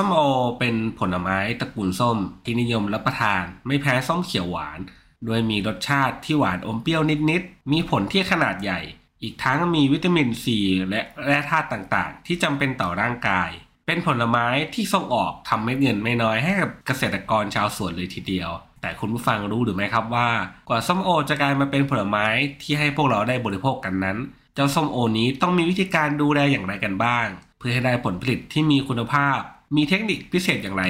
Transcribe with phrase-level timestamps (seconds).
[0.00, 0.20] ส้มโอ
[0.58, 4.78] เป็นผลไม้ตระกูลส้มที่นิยมรับประทาน ไม่แพ้ส้มเขียวหวาน
[5.24, 8.80] โดยมีรสชาติที่หวานอมเปรี้ยวนิดๆ มีผลที่ขนาดใหญ่
[9.22, 10.58] อีกทั้งมีวิตามินซี
[10.90, 13.50] และแร่ธาตุต่างๆ ที่จำเป็นต่อร่างกาย
[13.86, 20.28] เป็นผลไม้ที่ส่งออกทำให้เงินไม่น้อยให้กับเกษตรกรชาวสวนเลยทีเดียว แต่คุณผู้ฟังรู้หรือไม่ครับว่า
[20.68, 22.26] กว่าส้มโอจะกลายมาเป็นผลไม้
[22.62, 24.18] ที่ให้พวกเราได้บริโภคกันนั้น
[24.54, 27.26] เจ้าส้มโอนี้ต้องมีวิธีการดูแลอย่างไรกันบ้าง
[27.58, 29.40] เพื่อให้ได้ผลผลิตที่มีคุณภาพ
[29.76, 30.84] มีเทคนิคพิเศษอย่างไร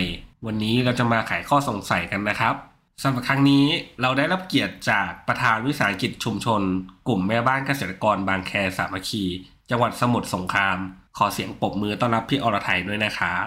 [0.47, 2.55] วันนี้เราจะมาไขข้อสงสัยกันนะครับ
[3.03, 3.65] สำหรับครั้งนี้
[4.01, 6.63] เราได้รับเกียรติจากประธานวิสาหกิจชุมชน
[7.09, 9.25] กลุ่มแม่บ้านเกษตรกรบางแคสามัคคี
[9.71, 10.79] จังหวัดสมุทรสงคราม
[11.19, 13.47] ขอเสียงปรบมือต้อนรับพี่อรไทยด้วยนะครับ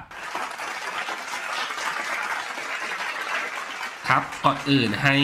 [4.09, 5.15] ครับก่อนอื่นให้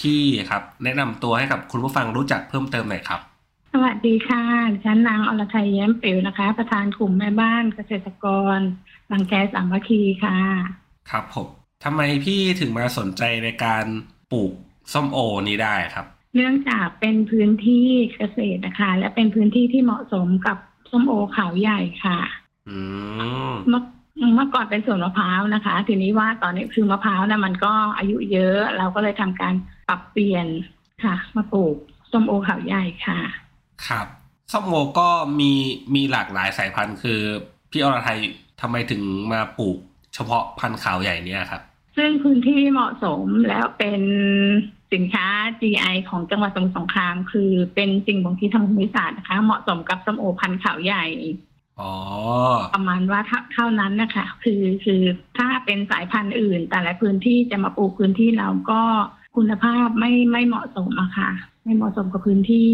[0.00, 3.20] พี่ครับ แนะนำตัวให้กับคุณผู้ฟังรู้จักเพิ่มเติมหน่อยครับ
[3.72, 8.58] สวัสดีค่ะ ดิฉันนางอรไทยแย้มปิวนะคะ ประธานกลุ่มแม่บ้านเกษตรกร
[9.10, 10.36] บางแคสามัคคีค่ะ
[11.10, 11.46] ครับผม
[11.84, 13.84] ทำไมพี่ถึงมาสนใจในการ
[14.32, 14.52] ปลูก
[14.92, 20.56] ส้มโอนี้ได้ครับ เนื่องจากเป็นพื้นที่เกษตรนะคะ และเป็นพื้นที่ที่เหมาะสมกับ
[20.90, 22.18] ส้มโอขาวใหญ่ค่ะ
[22.68, 22.78] อื
[23.50, 23.82] มเมื่อ
[24.34, 29.54] เมื่อก่อนเป็นสวนมะพร้าวนะคะ ทีนี้ว่าตอนนี้คือมะพร้าวนะมันก็อายุเยอะเราก็เลยทำการ
[29.88, 30.46] ปรับเปลี่ยน
[31.04, 31.76] ค่ะ มาปลูก
[32.12, 33.20] ส้มโอขาวใหญ่ค่ะ
[33.86, 34.06] ครับ
[34.52, 35.08] ส้มโอก็
[35.40, 35.52] มี
[35.94, 37.20] มีหลากหลายสายพันธุ์คือ
[37.70, 38.18] พี่อรไทย
[38.60, 39.78] ทำไมถึงมาปลูก
[40.14, 41.62] เฉพาะพันธุ์ขาวใหญ่เนี่ยครับ
[41.96, 44.02] ซึ่งพื้นที่เหมาะสมแล้วเป็น
[44.92, 45.26] สินค้า
[45.60, 51.04] GI ของจังหวัดสมุทรสงคราม คือเป็นสิ่งบ่งชี้ทางภูมิศาสตร์นะคะ เหมาะสมกับส้มโอพันธุ์ขาวใหญ่
[51.80, 51.92] อ๋อ
[52.74, 55.02] ประมาณว่าเท่าเท่านั้นนะคะ คือคือ
[55.38, 58.82] ถ้าเป็นสายพันธุ์อื่น แต่ละพื้นที่จะมาปลูกพื้นที่เราก็
[59.36, 61.30] คุณภาพไม่ไม่เหมาะสมอะค่ะ
[61.64, 62.70] ไม่เหมาะสมกับพื้นที่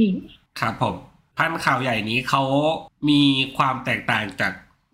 [0.60, 0.94] ครับผม
[1.38, 2.42] พันธุ์ขาวใหญ่นี้เขา
[3.08, 3.22] มี
[3.56, 4.52] ความแตกต่างจาก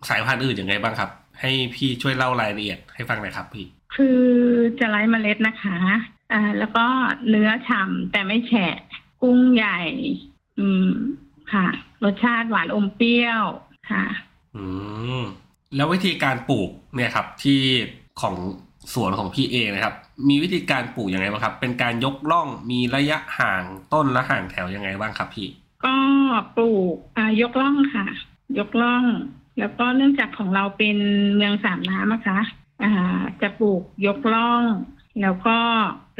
[0.09, 1.09] สายพันธุ์อื่นยังไงบ้างครับ
[1.39, 3.65] ให้พี่ช่วยเล่ารายละเอียดให้ฟังหน่อยครับพี่
[3.95, 4.23] คือ
[4.79, 5.77] จะไร้เมล็ดนะคะ
[6.33, 6.85] อ่าแล้วก็
[7.29, 8.75] เนื้อฉ่ำแต่ไม่แฉะ
[9.21, 9.79] กุ้งใหญ่
[10.59, 10.91] อืม
[11.53, 11.67] ค่ะ
[12.03, 13.43] รสชาติหวานอมเปรี้ยว
[13.91, 14.05] ค่ะ
[14.55, 14.63] อื
[15.19, 15.21] ม
[15.75, 17.59] แล้ววิธีการปลูกเนี่ยครับ ที่
[18.21, 18.35] ของ
[18.93, 19.95] สวนของพี่เองนะครับ
[20.29, 25.47] มีวิธีการปลูกยังไงบ้างครับ เป็นการยกร่องมีระยะห่างต้นและห่างแถวยังไงบ้างครับพี่
[25.85, 25.97] ก็
[26.55, 28.05] ปลูกอ่ายกล่องค่ะ
[28.57, 29.03] ยกล่อง
[29.59, 30.97] แล้วก็เนื่องจากของเราเป็น
[31.35, 32.39] เมืองสามน้ำนะคะ
[32.83, 32.91] อ่า
[33.41, 34.63] จะปลูกยกล่อง
[35.21, 35.57] แล้วก็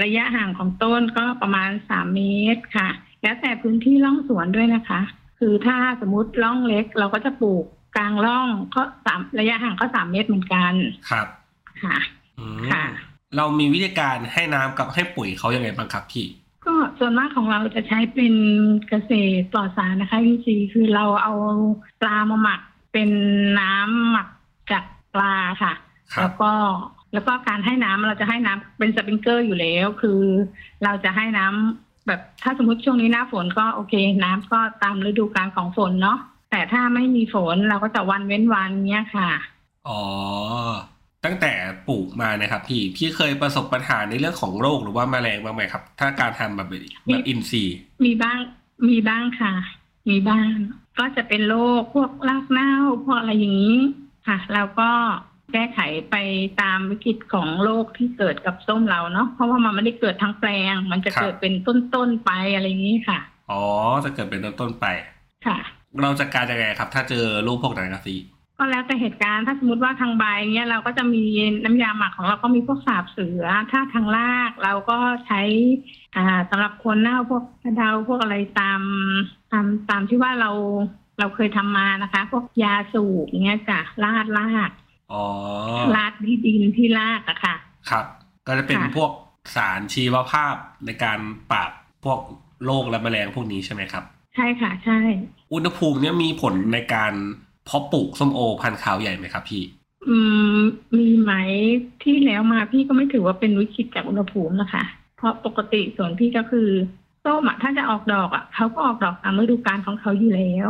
[0.04, 2.22] ระยะห่างของต้นก็ประมาณสามเม
[2.56, 2.90] ตรค่ะ
[3.22, 5.02] แล้วแต่พื้นที่ร่องสวนด้วยนะคะ
[5.40, 7.66] คือถ้าสมมติร่องเล็ก เราก็จะปลูก
[7.98, 10.74] กลางร่องก็สามระยะห่างก็สามเมตรเหมือนกัน
[11.10, 11.28] ครับ
[11.84, 11.98] ค่ะ
[12.40, 12.86] อืมค่ะ
[13.38, 16.28] เรามีวิธีการให้น้ำกับให้ปุ๋ยเขายังไงบ้างครับพี่
[16.66, 18.36] ก็ส่วนมากของเราจะใช้เป็น
[18.90, 21.34] เกษตรปลอดสารนะคะพี่ซีคือเราเอา
[22.02, 22.62] ปลามาหมัก
[22.94, 23.10] เป็น
[23.60, 24.28] น้ำหมัก
[24.72, 24.84] จาก
[25.14, 25.74] ปลาค่ะ
[26.14, 26.52] ครับแล้วก็
[27.14, 30.22] แล้วก็การให้น้ำเราจะให้น้ำเป็นสปริงเกอร์อยู่แล้ว คือ
[30.84, 33.94] เราจะให้น้ำแบบถ้าสมมติช่วงนี้หน้าฝนก็โอเค
[34.24, 36.18] น้ำก็ตามฤดูกาลของฝนเนาะ
[36.52, 39.30] แต่ถ้าไม่มีฝนเราก็จะวันเว้นวันเนี้ยค่ะ
[39.88, 40.02] อ๋อ
[41.26, 41.52] ตั้งแต่
[41.88, 47.76] ปลูกมานะครับ พี่พี่เคยประสบปัญหาในเรื่องของโรคหรือว่าแมลงบ้างไหมครับ ถ้าการทำแบบแบบอินทรีย์
[48.06, 48.38] มีบ้าง
[48.90, 49.54] มีบ้างค่ะ
[50.10, 50.48] มีบ้าง
[51.00, 52.72] ก็จะเป็นโรคพวกรากเน่า
[53.06, 53.78] พวกอะไรอย่างนี้
[54.28, 54.90] ค่ะเราก็
[55.54, 55.80] แก้ไข
[56.12, 56.16] ไป
[56.62, 63.20] ตามวิกฤตของโรคที่เกิดกับส้มเราเนาะเพราะว่ามันไม่ได้เกิดทั้งแปลง มันจะเกิดเป็นต้นๆไปอะไรอย่างนี้ค่ะ
[63.52, 63.64] อ๋อ
[64.06, 64.86] จะเกิดเป็นต้นๆไป
[65.46, 65.58] ค่ะ
[66.02, 68.20] เราจะการยังไงครับ ถ้าเจอโรคพวกนั้นครับพี่
[68.58, 70.24] ก็แล้วแต่เหตุการณ์ถ้าสมมติว่าทางใบ
[70.54, 71.24] เนี้ยเราก็จะมี
[71.64, 75.42] น้ำยาหมักของเราก็มีพวกสาบเสือ ถ้าทางรากเราก็ใช้
[76.16, 78.82] อ่าสำหรับคนเน่าพวกกระเดาพวกอะไรตาม
[79.54, 80.52] ตามตามที่ว่าเรา
[81.20, 84.72] เราเคยทำมานะคะ พวกยาสูบเนี้ยจ้ะลาดลาก
[85.14, 85.24] อ๋อ
[85.96, 87.56] ลาดที่ดินที่รากอะค่ะ
[87.90, 88.06] ครับ
[88.48, 89.12] ก็จะเป็นค่ะพวก
[89.56, 90.56] สารชีวภาพ
[90.86, 91.20] ในการ
[91.52, 91.72] ปราบ
[92.06, 92.20] พวก
[92.66, 94.04] โรคและแมลงพวกนี้ใช่ไหมครับ
[94.36, 95.00] ใช่ค่ะ ใช่
[95.54, 97.14] อุณหภูมิเนี่ยมีผลในการ
[97.66, 99.64] เพราะปลูกส้มโอพันธุ์ขาวใหญ่ไหมครับพี่
[100.10, 100.18] อื
[100.56, 100.60] ม
[100.98, 101.34] มีไหม
[102.04, 104.84] ที่แล้วมาพี่ก็ไม่ถือว่าเป็นวิกฤตจากอุณหภูมินะคะ
[105.18, 106.70] เพราะปกติสวนพี่ก็คือ
[107.26, 110.70] ส้มอะถ้าจะออกดอกอะเขาก็ออกดอกตามฤดูกาลของเขาอยู่แล้ว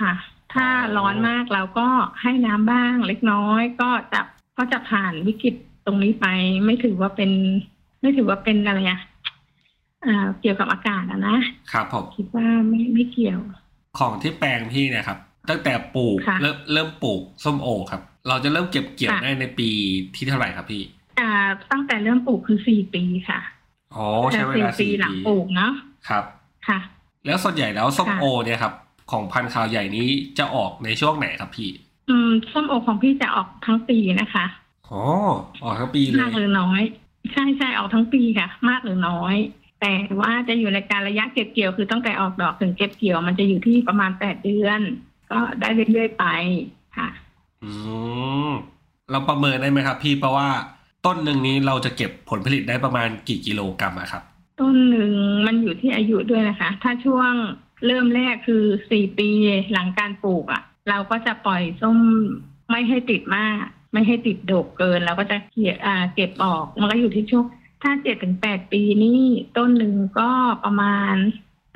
[0.00, 0.12] ค่ะ
[0.54, 0.66] ถ้า
[0.96, 1.88] ร้อนมากเราก็
[2.22, 4.20] ให้น้ำบ้างเล็กน้อย ก็จะ
[4.58, 5.54] ก็จะผ่านวิกฤต
[5.86, 6.26] ตรงนี้ไป
[6.64, 7.30] ไม่ถือว่าเป็น
[8.00, 9.00] ไม่ถือว่าเป็นอะไรอะ
[10.06, 11.36] อ่าเกี่ยวกับอากาศอะนะ
[11.72, 13.40] ครับผมคิดว่าไม่ไม่เกี่ยว
[13.98, 15.18] ของที่แปลงพี่เนะครับ
[15.50, 19.68] ตั้งแต่ปลูกค่ะเริ่มเริ่มปลูกส้มโอครับ เราจะเริ่มเก็บเกี่ยวค่ะได้ในปี
[20.14, 20.82] ที่เท่าไหร่ครับพี่
[21.20, 21.30] อ่า
[21.72, 23.40] ตั้งแต่เริ่มปลูกคือสี่ปีค่ะ
[23.96, 25.72] อ๋อใช้เวลาสี่สี่ปีหลังปีปลูกเนาะ
[26.08, 26.24] ครับ
[26.68, 26.78] ค่ะ
[27.26, 28.72] แล้วส่วนใหญ่แล้วส้มค่ะโอเนี่ยครับ
[29.10, 30.08] ของพันธุ์ขาวใหญ่นี้
[30.38, 31.70] จะออกในช่วงไหนครับพี่
[32.08, 34.46] อืมส้มโอของพี่จะออกทั้งปีนะคะ
[34.88, 35.02] อ๋อ
[35.62, 36.82] ออกทั้งปีเลมายกหรือน้อย
[37.32, 39.36] ใช่ใช่ออกทั้งปีค่ะ มากหรือน้อย
[39.80, 44.80] แต่ว่าจะอยู่ในการระยะเก็บเกี่ยวคือตั้งแต่ออกดอกถึงเก็บเกี่ยว มันจะอยู่ที่ประมาณแปดเดือน
[45.30, 46.24] ก็ได้เรื่อยๆไป
[46.96, 47.08] ค่ะ
[47.62, 47.70] อื
[48.48, 48.50] ม
[49.10, 50.48] เราประเมินได้ไหมครับ พี่เพราะว่า
[51.06, 54.22] ต้นหนึ่งนี้เราจะเก็บผลผลิตได้ประมาณกี่กิโลกรัมอะครับ
[54.60, 55.12] ต้นหนึ่ง
[55.46, 57.32] มันอยู่ที่อายุด้วยนะคะ ถ้าช่วง
[57.86, 59.28] เริ่มแรกคือสี่ปี
[59.72, 61.98] หลังการปลูกอะ่ะ เราก็จะปล่อยส้ม
[62.70, 63.56] ไม่ให้ติดมาก
[63.92, 67.44] ไม่ให้ติดดกเกินเราก็จะเกี่ยอ่าเก็บออกมันก็อยู่ที่ช่วง
[67.82, 69.22] ถ้าเจ็ดถึงแปดปีนี่
[69.56, 70.30] ต้นหนึ่งก็
[70.64, 71.14] ประมาณ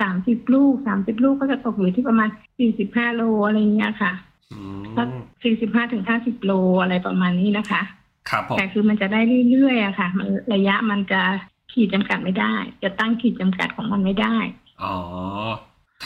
[0.01, 4.11] สามสิบลูกสามสิบลูกก็จะตกอยู่ที่ประมาณสี่สิบห้าโลอะไรเงี้ยค่ะ
[4.53, 5.09] อืม
[5.43, 6.51] สี่สิบห้าถึงห้าสิบโล
[6.81, 7.81] อะไรประมาณนี้นะคะ
[8.29, 9.19] ครับผมแต่คือมันจะได้
[9.49, 11.21] เรื่อยๆอะค่ะมันระยะมันจะ
[11.71, 12.53] ขีดจำกัดไม่ได้
[12.83, 14.35] จะตั้งขีดจำกัดของมันไม่ได้
[14.83, 14.95] อ๋อ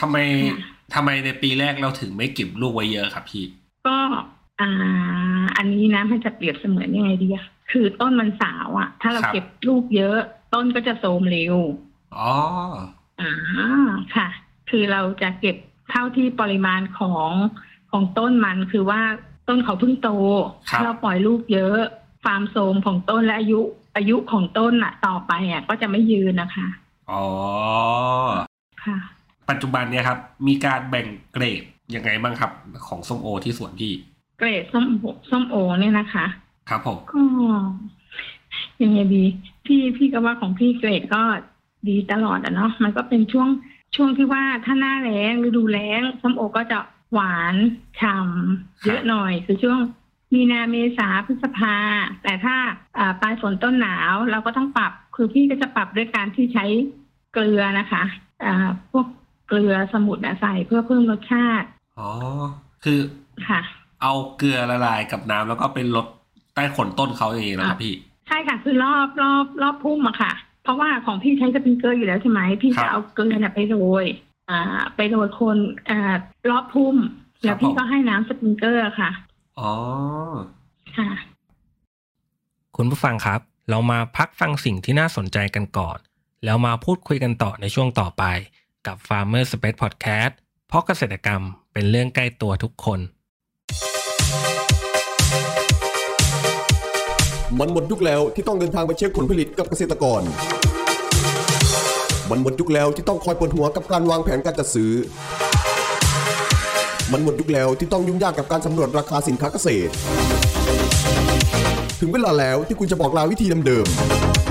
[0.00, 0.16] ทำไม
[0.50, 3.44] ค่ะทำไมในปีแรกเราถึงไม่เก็บลูกไว้เยอะครับพี่
[3.86, 3.96] ก็
[4.60, 4.70] อ่า
[5.56, 10.18] อันนี้นะมันจะเปรียบเสมือนยังไงดีอะคือต้นมันสาวอะถ้าเราครับเก็บลูกเยอะ
[10.54, 11.56] ต้นก็จะโทรมเร็ว
[12.16, 12.32] อ๋อ
[13.20, 13.32] อ่า
[14.16, 14.28] ค่ะ
[14.70, 15.56] คือเราจะเก็บ
[15.90, 17.30] เท่าที่ปริมาณของ
[17.92, 19.00] ของต้นมันคือว่า
[19.48, 20.10] ต้นเขาเพิ่งโต
[20.70, 21.78] ครับถ้าเราปล่อยลูกเยอะ
[22.24, 23.60] ความโทรมของต้นและอายุ
[23.96, 26.68] อายุของต้นอะต่อไปอะก็จะไม่ยืนนะคะ
[27.10, 27.24] อ๋อ
[28.84, 28.98] ค่ะ
[29.50, 31.62] ปัจจุบันเนี่ยครับ มีการแบ่งเกรด
[31.94, 32.50] ยังไงบ้างครับ
[32.86, 33.92] ของส้มโอที่สวนพี่
[34.38, 36.26] เกรดส้มโอส้มโอเนี่ยนะคะ
[36.68, 37.22] ครับผมก็
[38.82, 39.24] ยังไงดี
[39.66, 41.22] พี่พี่ก็ว่าของพี่เกรดก็
[41.88, 43.48] ดีตลอดอะเนาะมันก็เป็นช่วง
[43.96, 46.78] ช่วงที่ว่าถ้าหน้าแล้งฤดูแล้งส้มโอก็จะ
[47.12, 47.54] หวาน
[48.00, 49.78] ฉ่ำเยอะหน่อยคือช่วง
[50.34, 51.76] มีนาเมษาพฤษภา
[52.22, 52.56] แต่ถ้า
[52.98, 56.64] อ่าปลายฝนต้นหนาวเราก็ต้องปรับ คือพี่ก็จะปรับด้วยการที่ใช้
[57.32, 58.04] เกลือนะคะ
[58.44, 59.06] อ่าพวก
[59.48, 61.68] เกลือสมุนอะใส่เพื่อเพิ่มรสชาติ
[61.98, 62.10] อ๋อ
[62.84, 62.98] คือ
[63.48, 63.60] ค่ะ
[64.02, 66.06] เอาเกลือละลายกับน้ำแล้วก็ไปลด
[66.54, 67.94] ใต้ขนต้นเขาเองนะครับพี่
[68.28, 70.32] ใช่ค่ะ คือรอบรอบรอบพุ่มอะค่ะ
[70.64, 74.04] เพราะว่าของพี่ใช้สปริงเกอร์อยู่แล้วใช่ไหมพี่ครัจะบเอาเกลือเนี่ยไปโรย
[74.50, 74.60] อ่า
[74.96, 75.58] ไปโรยโคน
[75.90, 76.14] อ่า
[76.50, 76.96] รอบพุ่ม
[77.42, 79.10] แล้วพี่ผมก็ให้น้ำสปริงเกอร์ค่ะ
[79.60, 79.74] อ๋อ
[80.96, 81.08] ค่ะ
[82.76, 83.40] คุณผู้ฟังครับ
[83.70, 85.98] เรามาพักฟังสิ่งที่น่าสนใจกันก่อน
[86.44, 88.24] แล้วมาพูดคุยกันต่อในช่วงต่อไป
[88.86, 90.32] กับ Farmer Space Podcast
[90.68, 93.00] เพราะเกษตรกรรมเป็นเรื่องใกล้ตัวทุกคน
[97.58, 100.22] มันหมดยุคแล้วที่ต้องเดินทางไปเช็คผลผลิตกับเกษตรกร
[102.30, 104.92] มันหมดยุคแล้วที่ต้องคอยปวดหัวกับการวางแผนการจัดซื้อ
[107.12, 109.92] มันหมดยุคแล้วที่ต้องยุ่งยากกับการสำรวจราคาสินค้าเกษตร
[112.00, 113.86] ถึงเวลาแล้วที่คุณจะบอกลาวิธีเดิม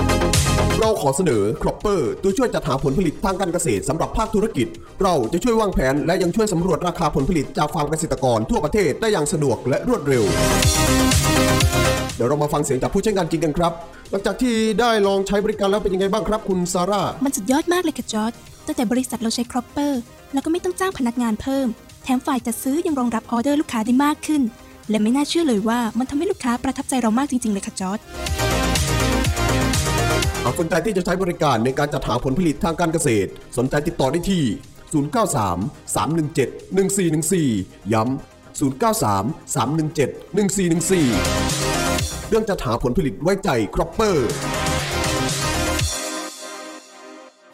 [0.06, 4.66] ๆเราขอเสนอ Cropper ตัวช่วยจัดหาผลผลิตทางการเกษตรสำหรับภาคธุรกิจ
[5.02, 10.24] เราจะช่วยวางแผนและยังช่วยสำรวจราคาผลผลิตจากฟาร์มเกษตรกรทั่วประเทศได้อย่างสะดวกและรวดเร็ว
[12.16, 13.72] เดี๋ยวเรามาฟังเสียงจากผู้ใช้งานจริงกันครับ
[14.10, 18.32] หลังจากที่ได้ลองใช้บริการแล้วเป็นยังไงบ้างครับ คุณซาร่า มันสุดยอดมากเลยค่ะจอร์จ
[18.66, 20.00] ตั้งแต่บริษัทเราใช้ครอปเปอร์
[20.32, 21.66] แล้วก็ไม่ต้องจ้างพนักงานเพิ่ม
[22.02, 24.42] แถมฝ่ายจัดซื้อยังรองรับออเดอร์ลูกค้าได้มากขึ้น
[24.90, 27.98] และไม่น่าเชื่อเลยว่ามันทำให้ลูกค้าประทับใจเรามากจริง ๆ เลยค่ะจอร์จ
[30.44, 34.42] หากสนใจที่จะใช้บริการในการจัดหาผลผลิตทางการเกษตร สนใจติดต่อได้ที่
[34.92, 36.74] 093 317
[37.40, 44.28] 1414 ย้ำ 093 317 1414 เรื่องจัดหาผลผลิตไว้ใจครอปเปอร์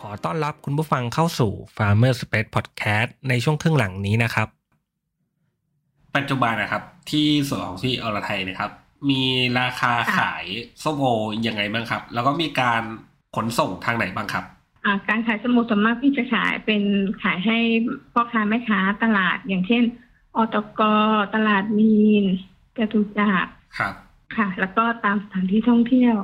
[0.09, 4.49] ต้อนรับคุณผู้ฟังเข้าสู่ Farmer Space Podcast ในช่วงครึ่งหลังนี้นะครับ
[6.17, 8.71] ปัจจุบันนะครับ ที่ส่วนของพี่อรไทยนะครับ
[9.11, 9.23] มี
[9.61, 10.45] ราคาขาย
[10.83, 11.05] ส้มโอ
[11.47, 12.83] ยังไงบ้างครับ แล้วก็มีการ
[13.37, 14.45] ขนส่งทางไหนบ้างครับ
[14.85, 16.83] อ่าการขายส้มโอส่วนมากพี่จะขายเป็น
[17.23, 17.59] ขายให้
[18.13, 19.83] พ่อค้าแม่ค้าตลาด อย่างเช่น
[20.37, 20.83] อตก
[21.35, 22.25] ตลาดมีน
[22.79, 23.95] จตุจักรครับ
[24.37, 26.17] ค่ะ แล้วก็ตามสถานที่ท่องเที่ยว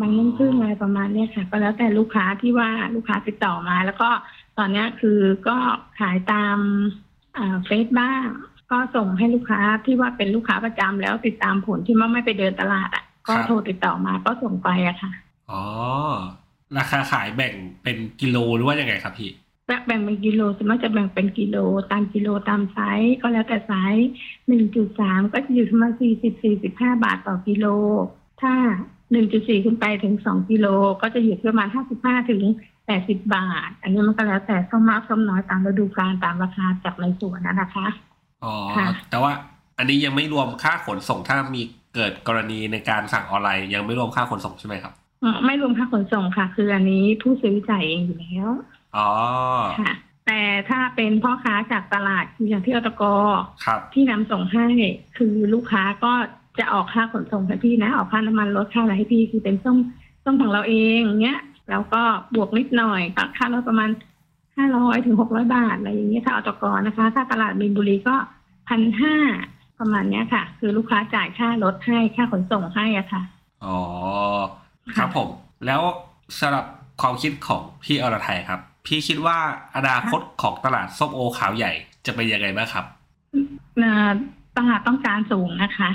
[0.00, 4.10] บางน้ำพึ่งอะไรประมาณเนี้ยค่ะ ก็แล้วแต่ลูกค้าที่ว่าลูกค้าติดต่อมา แล้วก็
[4.58, 5.56] ตอนเนี้ยคือก็
[6.00, 6.58] ขายตาม
[7.36, 8.24] อ่าเฟซบ้าง
[8.70, 15.10] ก็ส่งให้ลูกค้าที่ว่าเป็นลูกค้าประจำแล้วติดตามผลที่ว่าไม่ไปเดินตลาดอะ ก็โทรติดต่อมาก็ส่งไปอะค่ะ
[15.50, 15.62] อ๋อ
[16.78, 19.30] ราคาขายแบ่งเป็นกิโลหรือว่ายังไงครับพี่
[19.86, 21.56] แบ่งเป็นกิโลสมมติจะแบ่งเป็นกิโล
[21.92, 24.08] ตามกิโลตามไซส์ก็แล้วแต่ไซส์
[24.46, 27.66] หนึ่งจุดสามก็จะอยู่ประมาณสี่สิบสี่สิบห้าบาทต่อกิโล
[28.42, 28.54] ถ้า
[29.10, 30.66] หนึ่งจุดสี่ขึ้นไปถึงสองกิโล
[31.02, 32.42] ก็จะอยู่ที่ประมาณห้าสิบห้าถึง
[32.86, 37.86] แปดสิบบาท อันนี้มันก็แล้วแต่ส้มมากส้มน้อยตามฤดูกาลตามราคาจากในสวนนะนะคะ
[38.44, 39.32] อ๋อค่ะแต่ว่า
[39.78, 41.62] อันนี้ยังไม่รวมค่าขนส่งถ้ามี
[41.94, 48.48] เกิดกรณีในการสั่งออนไลน์ยังไม่รวมค่าขนส่งใช่ไหมครับอืมไม่รวมค่าขนส่งค่ะ คืออันนี้ผู้ซื้อจ่ายเองอยู่แล้ว
[48.96, 49.08] อ๋อ
[49.80, 49.92] ค่ะ
[50.26, 53.02] แต่ถ้าเป็นพ่อค้าจากตลาดคืออย่างที่อตก
[53.64, 54.66] ครับที่นำส่งให้
[55.16, 56.12] คือลูกค้าก็
[56.58, 59.76] จะออกค่าขนส่งให้พี่นะ ออกค่าน้ำมันรถค่าอะไรให้พี่คือเป็นส้ม
[60.24, 62.02] ส้มของเราเองเงี้ยแล้วก็
[62.34, 63.90] บวกนิดหน่อยก็ค่ารถประมาณ
[64.56, 68.16] ห้าร้อยถึงหกร้อยบาทอะไรอย่างเงี้ยถ้าอตกนะคะ ถ้าตลาดมีนบุรีก็
[68.68, 69.16] พันห้า
[69.78, 73.22] ประมาณเนี้ยค่ะ คือลูกค้าจ่ายค่ารถให้ค่าขนส่งให้อะค่ะ
[73.64, 73.78] อ๋อ
[74.96, 75.28] ครับผม
[75.66, 75.82] แล้ว
[76.38, 76.64] สำหรับ
[77.00, 79.38] ความคิดของพี่อรไทยครับ พี่คิดว่า
[79.76, 81.72] อนาคตของตลาดส้มโอขาวใหญ่
[82.06, 82.84] จะเป็นยังไงบ้างครับ
[83.78, 84.10] เอ่อ
[84.56, 85.90] ตลาดต้องการสูงนะคะ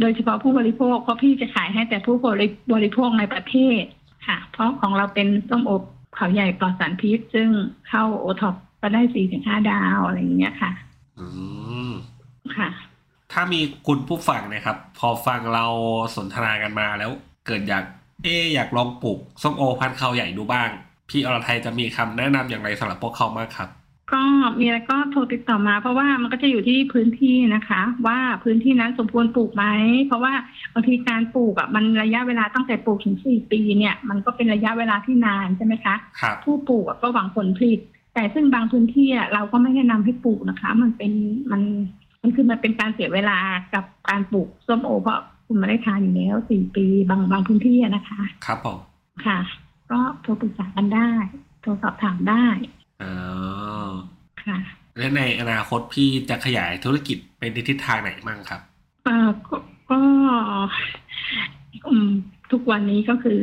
[0.00, 3.82] โดยเฉพาะผู้บริโภคเพราะพี่จะขายให้แต่ผู้บริบริโภคในประเทศ
[4.26, 5.72] ค่ะ เพราะของเราเป็นส้มโอ
[6.14, 7.48] เขาใหญ่ปลอดสารพิษ ซึ่ง
[7.88, 10.70] เข้าโอท็อปก็ได้สี่ถึงห้าดาวอะไรอย่างเงี้ยค่ะ
[11.18, 11.26] อื
[11.90, 11.92] ม
[12.56, 12.68] ค่ะ
[13.32, 15.66] ถ้ามีคุณผู้ฟังนะครับ พอฟังเรา
[16.16, 17.10] สนทนากันมาแล้ว
[17.46, 17.84] เกิดอยาก
[18.24, 20.68] เอออยากลองปลูกส้มโอพันธุ์เขาใหญ่ดูบ้าง
[21.08, 23.68] พี่อรไทยจะมีคำแนะนำอย่างไรสำหรับพวกเขาบ้างครับ
[24.12, 24.22] ก็
[24.58, 29.64] มีอะไรก็โทรติดต่อมา เพราะว่ามันก็จะอยู่ที่พื้นที่นะคะ ว่าพื้นที่นั้นสมควรปลูกไหม
[30.06, 30.32] เพราะว่า
[30.74, 37.80] บางทีการปลูกอะมันระยะเวลาตั้งแต่ปลูกถึงสี่ปีเนี่ย มันก็เป็นระยะเวลาที่นานใช่ไหมคะครับผู้ปลูกอะก็หวังผลผลิต
[38.14, 41.12] แต่ซึ่งบางพื้นที่อะเราก็ไม่แนะนำให้ปลูกนะคะ มันเป็น
[41.50, 41.62] มัน
[42.22, 43.38] มันคือมันเป็นการเสียเวลา
[43.74, 48.78] กับการปลูกส้มโอเพราะคุณไม่ได้ทานอยู่แล้วสี่ปีบางบางพื้นที่อะนะคะ ครับผม
[49.26, 49.38] ค่ะ
[49.90, 51.10] ก็โทรปรึกษากันได้
[51.62, 52.46] โทรสอบถามได้
[53.02, 53.14] อ๋อ
[54.46, 54.58] ค่ะ
[54.98, 58.60] และในอนาคตพี่จะขยายธุรกิจเป็นในทิศทางไหนมั่งครับ
[59.04, 59.56] เอ่อก็
[59.90, 59.98] ก็
[61.88, 62.10] อืม
[62.52, 63.40] ทุกวันนี้ก็คือ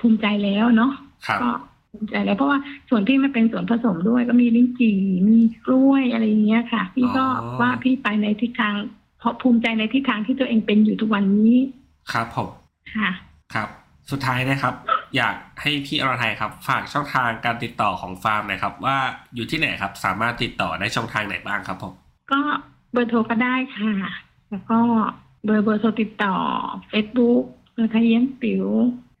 [0.00, 0.92] ภูมิใจแล้วเนาะ
[1.26, 1.50] ครับก็
[1.90, 2.58] ภูมิใจแล้วเพราะว่า
[2.88, 8.74] ส่วนพี่มันเป็นส่วนผสมด้วยก็มีลิ้นจี่มีกล้วยอะไรอย่างเงี้ยค่ะ พี่ก็อ๋อว่าพี่ไปในทิศทาง
[9.18, 11.54] เพราะภูมิใจในทิศทางที่ตัวเองเป็นอยู่ทุกวันนี้
[12.12, 12.48] ครับผม
[12.96, 13.10] ค่ะ
[13.54, 13.68] ครับ
[14.10, 14.74] สุดท้ายนะครับ
[15.16, 18.98] อยากให้พี่อรไทยครับ ฝากช่องทางการติดต่อของฟาร์มหนะครับ ว่า
[19.34, 21.92] อยู่ที่ไหนครับ สามารถติดต่อได้ช่องทางไหนบ้างครับผม
[22.32, 22.40] ก็
[22.92, 23.92] เบอร์โทรก็ได้ค่ะ
[24.50, 24.78] แล้วก็
[25.44, 26.36] เบอร์เบอร์โทรติดต่อ
[26.92, 27.42] Facebook
[27.74, 28.66] เบอร์ไทยเย็นปิ๋ว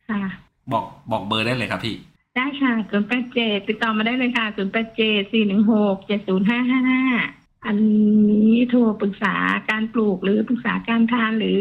[0.08, 0.22] ค่ะ
[0.72, 1.96] บอกบอกเบอร์ได้เลยครับพี่
[2.36, 7.00] ได้ค่ะศูนย์แปดเจ็ดติดต่อมาได้เลยค่ะศูนย์แปดเจ็ดสี่หนึ่งหกเจ็ดศูนย์ห้าห้า
[7.66, 7.76] อัน
[8.30, 9.34] นี้โทรปรึกษา
[9.70, 11.60] การปลูกหรือปรึกษาการทานหรือ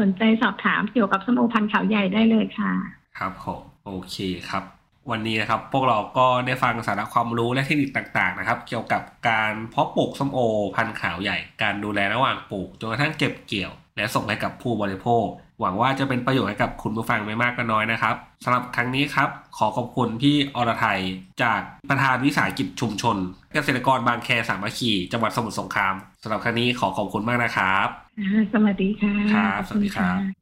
[0.00, 2.72] สนใจสอบถามเกี่ยวกับส้มโอพันธุ์ขาวใหญ่ได้เลยค่ะ
[3.18, 4.16] ครับผม โอเค
[4.50, 4.64] ครับ
[5.10, 10.38] วันนี้นะครับพวกเราก็ได้ฟังสาระความรู้และเทคนิคต่างๆนะครับ เกี่ยวกับการเพาะปลูกส้มโอ
[10.76, 15.26] พันธุ์ขาวใหญ่ การดูแลระหว่างปลูกจนกระทั่งเก็บเกี่ยว และส่งให้กับผู้บริโภค
[15.60, 21.00] หวังว่าจะเป็นประโยชน์ให้กับคุณผู้ฟังไม่มากก็น้อยนะครับสำหรับครั้งนี้ครับ ขอขอบคุณพี่อรไทย
[21.42, 23.16] จากประธานวิสาหกิจชุมชน
[23.54, 27.88] เกษตรกรบางแคสามัคคีจังหวัดสมุทรสงครามสำหรับครั้งนี้ขอขอบคุณมากนะครับ
[28.20, 30.41] อ่าสวัสดีค่ะครับขอณสวัสดีครับ